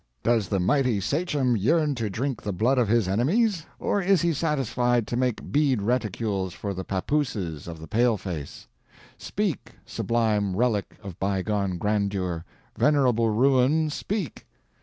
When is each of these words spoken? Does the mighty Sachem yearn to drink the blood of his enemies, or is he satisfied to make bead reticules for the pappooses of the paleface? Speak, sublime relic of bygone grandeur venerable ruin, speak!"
Does 0.23 0.47
the 0.47 0.59
mighty 0.59 0.99
Sachem 0.99 1.55
yearn 1.55 1.93
to 1.93 2.09
drink 2.09 2.41
the 2.41 2.51
blood 2.51 2.79
of 2.79 2.87
his 2.87 3.07
enemies, 3.07 3.67
or 3.77 4.01
is 4.01 4.23
he 4.23 4.33
satisfied 4.33 5.05
to 5.05 5.15
make 5.15 5.51
bead 5.51 5.79
reticules 5.83 6.53
for 6.55 6.73
the 6.73 6.83
pappooses 6.83 7.67
of 7.67 7.79
the 7.79 7.87
paleface? 7.87 8.65
Speak, 9.19 9.73
sublime 9.85 10.55
relic 10.55 10.97
of 11.03 11.19
bygone 11.19 11.77
grandeur 11.77 12.45
venerable 12.75 13.29
ruin, 13.29 13.91
speak!" 13.91 14.47